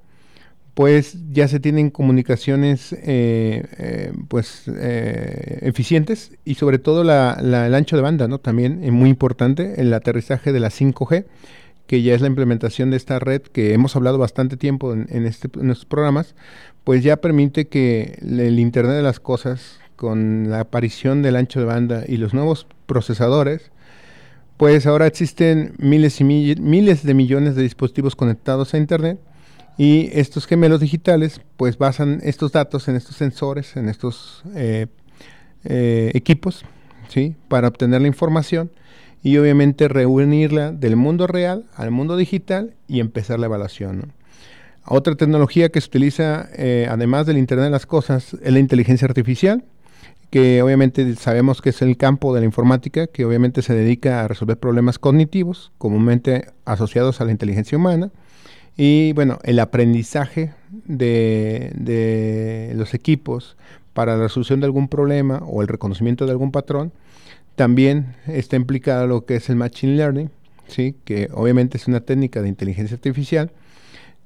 [0.78, 7.74] pues ya se tienen comunicaciones eh, eh, pues eh, eficientes y sobre todo la, el
[7.74, 8.38] ancho de banda, ¿no?
[8.38, 11.26] También es muy importante el aterrizaje de la 5G,
[11.88, 15.48] que ya es la implementación de esta red que hemos hablado bastante tiempo en, este,
[15.48, 16.36] estos programas,
[16.84, 21.66] pues ya permite que el Internet de las Cosas, con la aparición del ancho de
[21.66, 23.72] banda y los nuevos procesadores,
[24.58, 29.20] pues ahora existen miles y miles de millones de dispositivos conectados a Internet
[29.78, 34.88] y estos gemelos digitales, pues basan estos datos en estos sensores, en estos eh,
[35.64, 36.66] eh, equipos,
[37.08, 37.36] ¿sí?
[37.48, 38.72] Para obtener la información
[39.28, 44.14] y obviamente reunirla del mundo real al mundo digital y empezar la evaluación.
[44.86, 49.06] Otra tecnología que se utiliza, eh, además del Internet de las Cosas, es la inteligencia
[49.06, 49.66] artificial,
[50.30, 54.30] que obviamente sabemos que es el campo de la informática, que obviamente se dedica a
[54.30, 58.12] resolver problemas cognitivos, comúnmente asociados a la inteligencia humana
[58.78, 60.54] y bueno, el aprendizaje
[60.86, 63.58] de, los equipos
[63.92, 66.94] para la resolución de algún problema o el reconocimiento de algún patrón,
[67.58, 70.30] también está implicado lo que es el Machine Learning,
[70.68, 70.96] ¿sí?
[71.06, 73.52] que obviamente es una técnica de inteligencia artificial,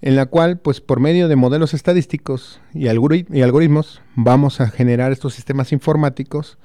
[0.02, 5.34] en la cual, pues por medio de modelos estadísticos y, algoritmos, vamos a generar estos
[5.34, 6.58] sistemas informáticos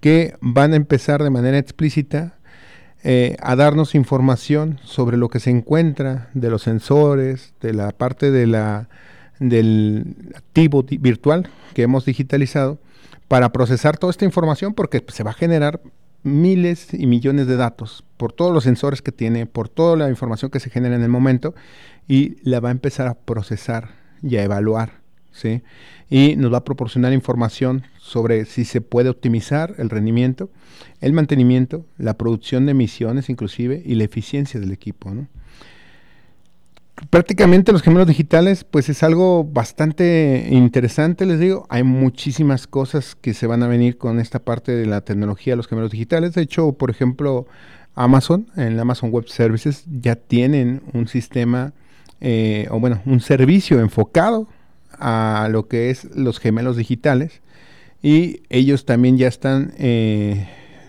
[0.00, 2.36] que van a empezar de manera explícita
[3.04, 8.32] eh, a darnos información sobre lo que se encuentra de los sensores, de la parte
[8.32, 8.88] de la,
[9.38, 12.80] del activo virtual que hemos digitalizado,
[13.28, 15.80] para procesar toda esta información porque se va a generar
[16.28, 20.50] miles y millones de datos por todos los sensores que tiene, por toda la información
[20.50, 21.54] que se genera en el momento
[22.06, 23.90] y la va a empezar a procesar
[24.22, 24.98] y a evaluar
[25.38, 25.62] ¿sí?
[26.10, 30.50] Y nos va a proporcionar información sobre si se puede optimizar el rendimiento,
[31.00, 35.12] el mantenimiento, la producción de emisiones inclusive y la eficiencia del equipo,
[37.10, 41.66] Prácticamente los gemelos digitales, pues es algo bastante interesante, les digo.
[41.68, 45.58] Hay muchísimas cosas que se van a venir con esta parte de la tecnología de
[45.58, 46.34] los gemelos digitales.
[46.34, 47.46] De hecho, por ejemplo,
[47.94, 51.72] Amazon, en Amazon Web Services, ya tienen un sistema,
[52.20, 54.48] eh, o bueno, un servicio enfocado
[54.98, 57.40] a lo que es los gemelos digitales
[58.02, 60.48] y ellos también ya están eh,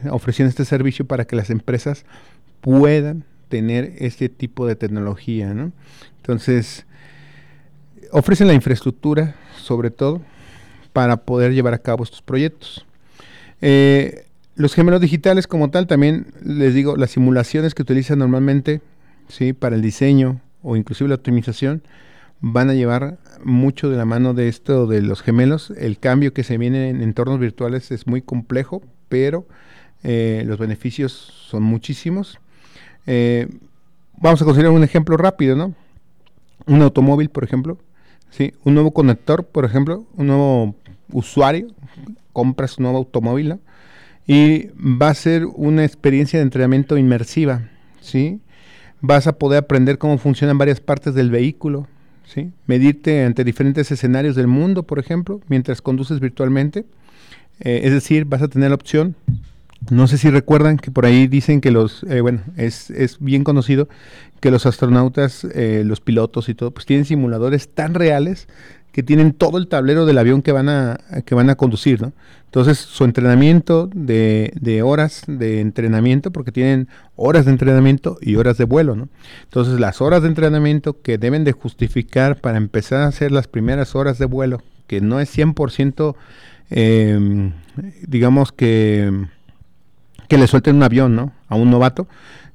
[0.09, 2.05] ofreciendo este servicio para que las empresas
[2.61, 5.53] puedan tener este tipo de tecnología.
[5.53, 5.71] ¿no?
[6.17, 6.85] Entonces,
[8.11, 10.21] ofrecen la infraestructura, sobre todo,
[10.93, 12.85] para poder llevar a cabo estos proyectos.
[13.61, 18.81] Eh, los gemelos digitales como tal, también les digo, las simulaciones que utilizan normalmente
[19.27, 19.53] ¿sí?
[19.53, 21.81] para el diseño o inclusive la optimización,
[22.41, 25.71] van a llevar mucho de la mano de esto de los gemelos.
[25.71, 29.47] El cambio que se viene en entornos virtuales es muy complejo, pero
[30.03, 32.39] eh, los beneficios son muchísimos.
[33.07, 33.47] Eh,
[34.17, 35.73] vamos a considerar un ejemplo rápido, ¿no?
[36.67, 37.77] Un automóvil, por ejemplo,
[38.29, 38.53] ¿sí?
[38.63, 40.75] un nuevo conector, por ejemplo, un nuevo
[41.11, 41.67] usuario,
[42.33, 43.59] compras un nuevo automóvil,
[44.27, 47.69] y va a ser una experiencia de entrenamiento inmersiva,
[48.01, 48.39] ¿sí?
[49.01, 51.87] Vas a poder aprender cómo funcionan varias partes del vehículo,
[52.25, 52.51] ¿sí?
[52.67, 56.85] medirte ante diferentes escenarios del mundo, por ejemplo, mientras conduces virtualmente.
[57.61, 59.15] Eh, es decir, vas a tener la opción,
[59.89, 63.43] no sé si recuerdan que por ahí dicen que los, eh, bueno, es, es, bien
[63.43, 63.87] conocido
[64.39, 68.47] que los astronautas, eh, los pilotos y todo, pues tienen simuladores tan reales
[68.91, 72.11] que tienen todo el tablero del avión que van a, que van a conducir, ¿no?
[72.45, 78.57] Entonces, su entrenamiento de, de, horas de entrenamiento, porque tienen horas de entrenamiento y horas
[78.57, 79.07] de vuelo, ¿no?
[79.43, 83.95] Entonces, las horas de entrenamiento que deben de justificar para empezar a hacer las primeras
[83.95, 86.15] horas de vuelo, que no es 100%,
[86.71, 87.51] eh,
[88.07, 89.27] digamos que,
[90.29, 91.33] que le suelten un avión, ¿no?
[91.49, 92.07] A un novato,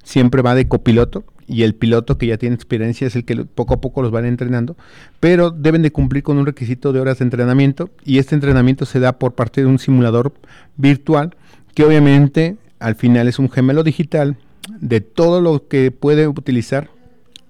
[0.03, 3.75] siempre va de copiloto, y el piloto que ya tiene experiencia es el que poco
[3.75, 4.75] a poco los van entrenando,
[5.19, 8.99] pero deben de cumplir con un requisito de horas de entrenamiento y este entrenamiento se
[8.99, 10.33] da por parte de un simulador
[10.75, 11.35] virtual
[11.73, 14.37] que obviamente al final es un gemelo digital
[14.79, 16.89] de todo lo que puede utilizar,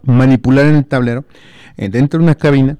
[0.03, 1.23] manipular en el tablero,
[1.77, 2.77] eh, dentro de una cabina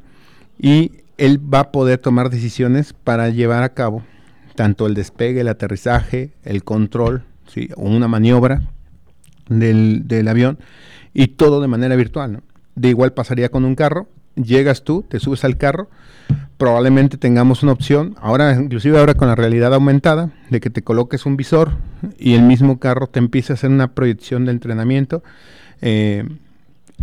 [0.60, 4.04] y él va a poder tomar decisiones para llevar a cabo
[4.56, 7.70] tanto el despegue, el aterrizaje, el control, ¿sí?
[7.76, 8.62] o una maniobra
[9.50, 10.58] del, del avión
[11.14, 12.42] y todo de manera virtual.
[12.76, 15.90] De igual pasaría con un carro, llegas tú, te subes al carro,
[16.58, 21.26] probablemente tengamos una opción, ahora inclusive ahora con la realidad aumentada, de que te coloques
[21.26, 21.74] un visor
[22.18, 25.24] y el mismo carro te empieza a hacer una proyección de entrenamiento
[25.82, 26.24] eh,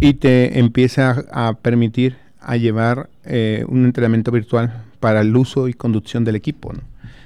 [0.00, 5.74] y te empieza a, permitir a llevar eh, un entrenamiento virtual para el uso y
[5.74, 6.72] conducción del equipo.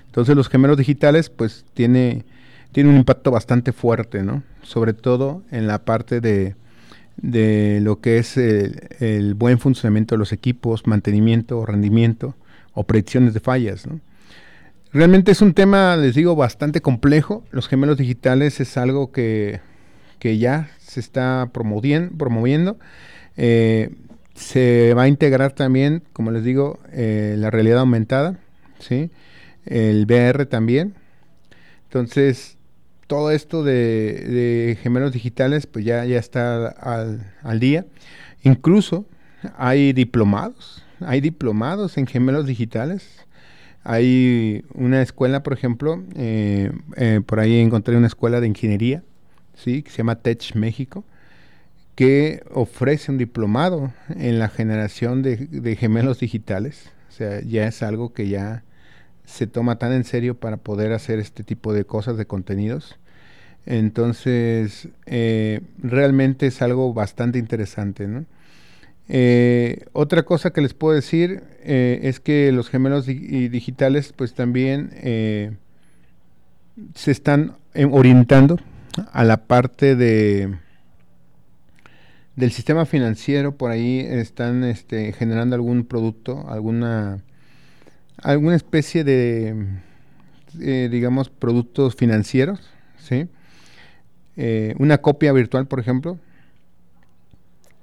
[0.06, 2.24] Entonces los gemelos digitales pues tiene,
[2.72, 4.42] tiene un impacto bastante fuerte, ¿no?
[4.62, 6.56] sobre todo en la parte de
[7.16, 12.36] de lo que es el, buen funcionamiento de los equipos, mantenimiento, rendimiento
[12.72, 13.88] o predicciones de fallas.
[14.92, 17.44] Realmente es un tema, les digo, bastante complejo.
[17.50, 19.60] Los gemelos digitales es algo que,
[20.20, 22.16] ya se está promoviendo.
[22.16, 22.78] promoviendo.
[23.36, 23.94] Eh,
[24.34, 28.38] se va a integrar también, como les digo, eh, la realidad aumentada,
[28.80, 29.10] ¿sí?
[29.64, 30.94] el VR también.
[31.84, 32.55] Entonces,
[33.06, 37.86] todo esto de, gemelos digitales, pues ya, ya está al, día.
[38.42, 39.06] Incluso
[39.56, 43.24] hay diplomados, hay diplomados en gemelos digitales.
[43.84, 49.04] Hay una escuela, por ejemplo, eh, eh, por ahí encontré una escuela de ingeniería,
[49.54, 49.82] ¿sí?
[49.82, 51.04] que se llama Tech México,
[51.94, 56.90] que ofrece un diplomado en la generación de, de gemelos digitales.
[57.08, 58.64] O sea, ya es algo que ya
[59.26, 62.96] se toma tan en serio para poder hacer este tipo de cosas, de contenidos.
[63.66, 68.08] Entonces, eh, realmente es algo bastante interesante.
[69.08, 74.90] Eh, otra cosa que les puedo decir eh, es que los gemelos digitales pues también
[76.94, 77.56] se están
[77.90, 78.58] orientando
[79.12, 80.56] a la parte de
[82.34, 87.22] del sistema financiero por ahí están este, generando algún producto alguna
[88.22, 89.54] alguna especie de,
[90.60, 92.60] eh, digamos, productos financieros,
[92.98, 93.28] ¿sí?
[94.36, 96.18] Eh, una copia virtual, por ejemplo,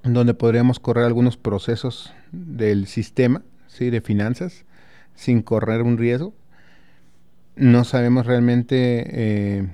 [0.04, 3.90] donde podríamos correr algunos procesos del sistema, ¿sí?
[3.90, 4.66] De finanzas,
[5.16, 6.34] sin correr un riesgo.
[7.56, 9.68] No sabemos realmente eh,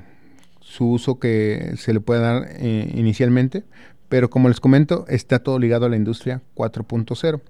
[0.60, 3.64] su uso que se le puede dar inicialmente,
[4.10, 7.42] pero como les comento, está todo ligado a la industria 4.0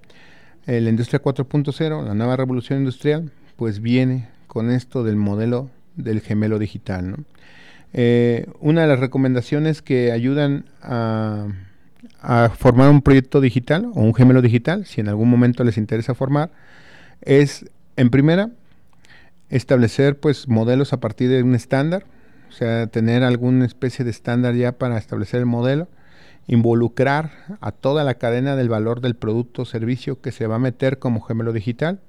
[0.66, 6.58] la industria 4.0, la nueva revolución industrial, pues viene con esto del modelo del gemelo
[6.58, 7.16] digital.
[7.92, 11.48] Eh, una de las recomendaciones que ayudan a,
[12.56, 16.50] formar un proyecto digital o un gemelo digital, si en algún momento les interesa formar,
[17.22, 18.50] es en primera
[19.48, 22.04] establecer pues modelos a partir de un estándar,
[22.48, 25.88] o sea, tener alguna especie de estándar ya para establecer el modelo
[26.50, 27.30] involucrar
[27.60, 30.98] a toda la cadena del valor del producto o servicio que se va a meter
[30.98, 32.00] como gemelo digital,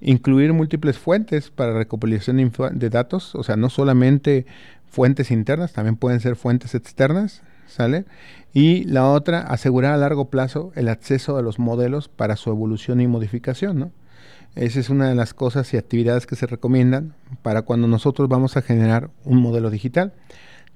[0.00, 4.46] incluir múltiples fuentes para recopilación de datos, o sea, no solamente
[4.88, 8.04] fuentes internas, también pueden ser fuentes externas, ¿sale?
[8.52, 13.00] Y la otra, asegurar a largo plazo el acceso a los modelos para su evolución
[13.00, 13.92] y modificación, ¿no?
[14.56, 18.56] Esa es una de las cosas y actividades que se recomiendan para cuando nosotros vamos
[18.56, 20.14] a generar un modelo digital.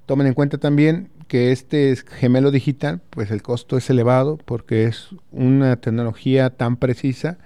[0.06, 5.10] Tomen en cuenta también que este gemelo digital, pues el costo es elevado porque es
[5.30, 7.38] una tecnología tan precisa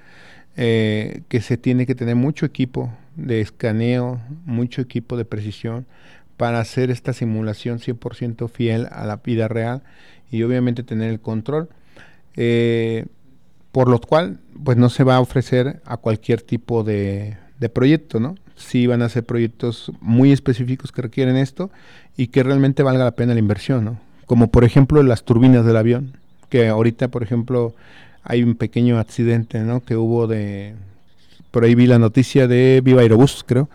[0.57, 5.87] eh, que se tiene que tener mucho equipo de escaneo, mucho equipo de precisión
[6.37, 9.83] para hacer esta simulación 100% fiel a la vida real
[10.31, 11.69] y obviamente tener el control.
[12.37, 13.07] Eh,
[13.73, 18.21] por lo cual, pues no se va a ofrecer a cualquier tipo de, de proyecto,
[18.21, 18.37] ¿no?
[18.63, 21.71] Sí van a ser proyectos muy específicos que requieren esto
[22.17, 24.01] y que realmente valga la pena la inversión, ¿no?
[24.27, 26.13] Como por ejemplo las turbinas del avión,
[26.49, 27.75] que ahorita, por ejemplo,
[28.23, 29.81] hay un pequeño accidente, ¿no?
[29.81, 30.75] Que hubo de,
[31.51, 33.69] por ahí vi la noticia de Viva Aerobús, creo,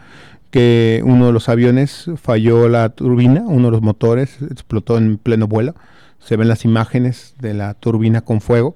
[0.51, 5.47] que uno de los aviones falló la turbina, uno de los motores explotó en pleno
[5.47, 5.75] vuelo.
[6.19, 8.75] Se ven las imágenes de la turbina con fuego.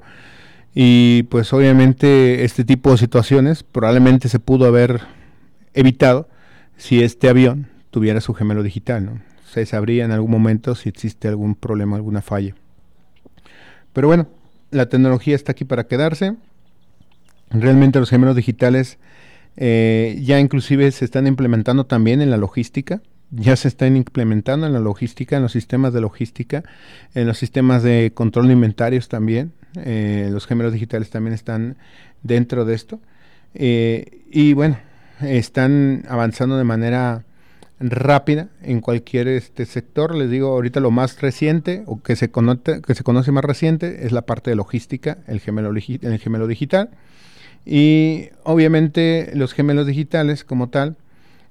[0.73, 5.01] Y pues obviamente este tipo de situaciones probablemente se pudo haber
[5.73, 6.29] evitado
[6.77, 9.21] si este avión tuviera su gemelo digital, ¿no?
[9.51, 12.55] Se sabría en algún momento si existe algún problema, alguna falla.
[13.93, 14.27] Pero bueno,
[14.71, 16.35] la tecnología está aquí para quedarse.
[17.49, 18.97] Realmente los gemelos digitales
[19.57, 23.01] eh, ya inclusive se están implementando también en la logística.
[23.29, 26.63] Ya se están implementando en la logística, en los sistemas de logística,
[27.13, 29.53] en los sistemas de control de inventarios también.
[29.77, 31.77] Eh, los gemelos digitales también están
[32.23, 32.99] dentro de esto.
[33.53, 34.77] Eh, y bueno,
[35.23, 37.23] están avanzando de manera
[37.79, 40.15] rápida en cualquier este sector.
[40.15, 44.05] Les digo, ahorita lo más reciente o que se, conoce, que se conoce más reciente
[44.05, 46.89] es la parte de logística, el gemelo, el gemelo digital.
[47.65, 50.95] Y obviamente los gemelos digitales como tal,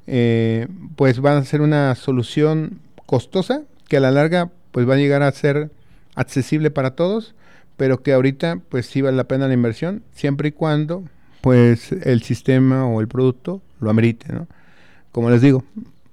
[0.07, 0.67] eh,
[0.97, 5.23] pues van a ser una solución costosa que a la larga pues va a llegar
[5.23, 5.71] a ser
[6.15, 7.35] accesible para todos,
[7.77, 11.05] pero que ahorita pues sí vale la pena la inversión, siempre y cuando
[11.41, 14.47] pues el sistema o el producto lo amerite, ¿no?
[15.13, 15.65] Como les digo,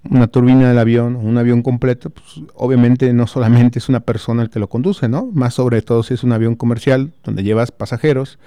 [0.10, 4.50] una turbina del avión, un avión completo, pues obviamente no solamente es una persona el
[4.50, 5.30] que lo conduce, ¿no?
[5.34, 8.40] Más sobre todo si es un avión comercial donde llevas pasajeros,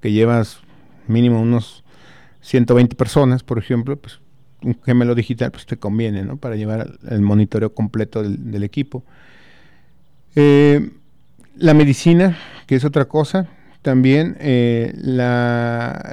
[0.00, 0.60] que llevas
[1.06, 1.84] mínimo unos
[2.42, 4.20] 120 personas, por ejemplo, pues
[4.62, 6.36] un gemelo digital pues te conviene, ¿no?
[6.36, 9.04] Para llevar el monitoreo completo del, equipo.
[10.34, 10.90] Eh,
[11.56, 13.48] la medicina, que es otra cosa,
[13.84, 14.94] también eh,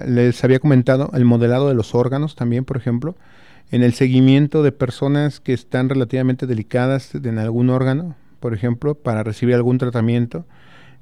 [0.05, 3.15] les había comentado el modelado de los órganos también, por ejemplo,
[3.72, 9.24] en el seguimiento de personas que están relativamente delicadas en algún órgano, por ejemplo, para
[9.24, 10.45] recibir algún tratamiento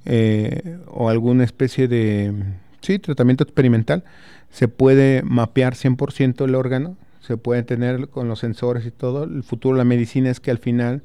[0.06, 2.34] eh, o alguna especie de
[2.82, 4.04] sí, tratamiento experimental,
[4.52, 9.24] se puede mapear 100% el órgano, se puede tener con los sensores y todo.
[9.24, 11.02] El futuro de la medicina es que al final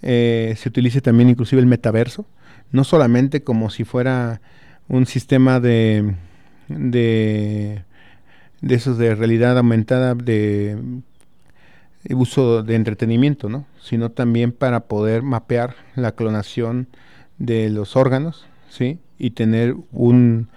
[0.00, 2.24] eh, se utilice también inclusive el metaverso,
[2.72, 4.40] no solamente como si fuera
[4.88, 6.14] un sistema de,
[6.68, 7.84] de,
[8.62, 10.76] esos de realidad aumentada de
[12.10, 13.66] uso de entretenimiento, ¿no?
[13.80, 16.88] sino también para poder mapear la clonación
[17.38, 18.98] de los órganos, ¿sí?
[19.18, 20.48] Y tener un,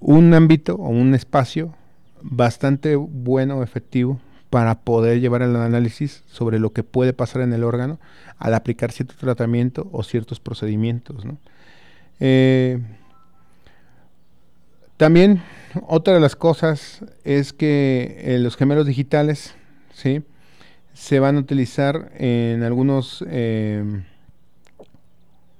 [0.00, 1.74] un ámbito o un espacio
[2.22, 7.64] bastante bueno, efectivo, para poder llevar el análisis sobre lo que puede pasar en el
[7.64, 7.98] órgano
[8.38, 11.24] al aplicar cierto tratamiento o ciertos procedimientos.
[11.24, 11.38] ¿no?
[12.20, 12.80] Eh,
[14.96, 15.42] también
[15.86, 19.54] otra de las cosas es que eh, los gemelos digitales
[19.92, 20.22] ¿sí?
[20.94, 24.02] se van a utilizar en algunos eh,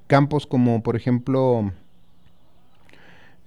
[0.07, 1.73] campos como por ejemplo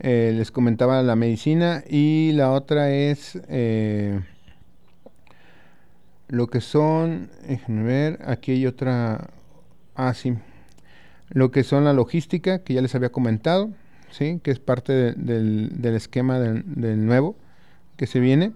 [0.01, 4.21] eh, les comentaba la medicina y la otra es eh,
[6.29, 9.29] lo que son, déjenme ver, aquí hay otra,
[9.95, 10.35] ah sí,
[11.27, 13.71] lo que son la logística que ya les había comentado,
[14.11, 17.35] sí, que es parte del, esquema del, nuevo
[17.97, 18.53] que se viene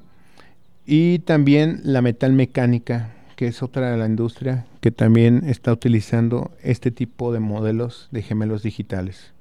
[0.85, 6.51] y también la metal mecánica que es otra de la industria que también está utilizando
[6.61, 9.33] este tipo de modelos de gemelos digitales.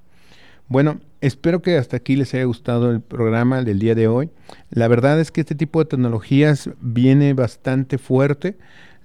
[0.69, 4.31] Bueno, espero que hasta aquí les haya gustado el programa del día de hoy.
[4.71, 8.57] La verdad es que este tipo de tecnologías viene bastante fuerte.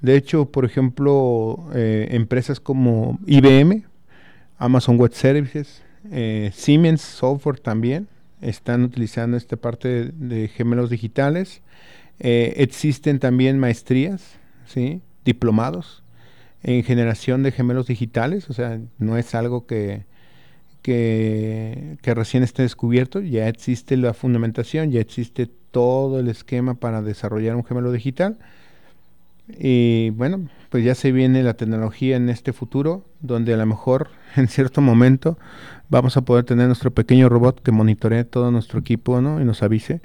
[0.02, 3.84] De hecho, por ejemplo, eh, empresas como IBM,
[4.58, 8.08] Amazon Web Services, eh, Siemens Software también
[8.42, 11.62] están utilizando esta parte de, gemelos digitales.
[12.20, 15.02] Eh, existen también maestrías ¿sí?
[15.24, 16.04] diplomados
[16.64, 20.06] en generación de gemelos digitales, o sea, no es algo que,
[20.82, 27.56] que, recién esté descubierto, ya existe la fundamentación, ya existe todo el esquema para desarrollar
[27.56, 28.38] un gemelo digital.
[29.48, 34.10] Y bueno, pues ya se viene la tecnología en este futuro, donde a lo mejor
[34.36, 35.38] en cierto momento
[35.90, 39.42] vamos a poder tener nuestro pequeño robot que monitoree todo nuestro equipo, ¿no?
[39.42, 40.02] Y nos avise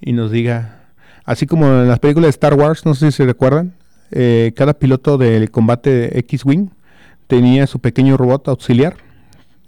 [0.00, 0.86] y nos diga,
[1.24, 3.74] así como en las películas de Star Wars, no sé si se recuerdan,
[4.10, 6.68] eh, cada piloto del combate X-Wing
[7.28, 8.96] tenía su pequeño robot auxiliar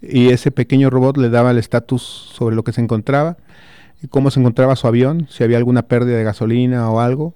[0.02, 3.38] y ese pequeño robot le daba el estatus sobre lo que se encontraba,
[4.04, 7.32] y cómo se encontraba su avión, si había alguna pérdida de gasolina o algo,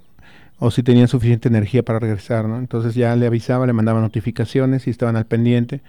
[0.58, 2.58] o si tenían suficiente energía para regresar, ¿no?
[2.58, 5.80] Entonces ya le avisaba, le mandaba notificaciones y estaban al pendiente.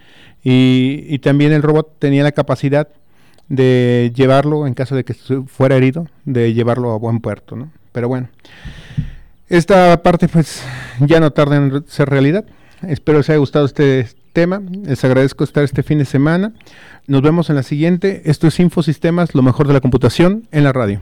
[0.43, 2.87] Y, y también el robot tenía la capacidad
[3.47, 7.71] de llevarlo, en caso de que fuera herido, de llevarlo a buen puerto, ¿no?
[7.91, 8.29] Pero bueno.
[9.49, 10.63] Esta parte pues
[10.99, 12.45] ya no tarda en ser realidad.
[12.87, 14.61] Espero les haya gustado este tema.
[14.83, 16.53] Les agradezco estar este fin de semana.
[17.07, 18.21] Nos vemos en la siguiente.
[18.25, 21.01] Esto es Infosistemas, lo mejor de la computación en la radio.